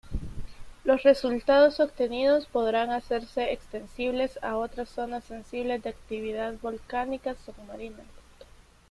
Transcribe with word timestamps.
Los 0.83 1.03
resultados 1.03 1.79
obtenidos 1.79 2.47
podrán 2.47 2.89
hacerse 2.89 3.53
extensibles 3.53 4.39
a 4.41 4.55
otras 4.57 4.89
zonas 4.89 5.23
sensibles 5.25 5.83
de 5.83 5.91
actividad 5.91 6.55
volcánica 6.59 7.35
submarina. 7.45 7.99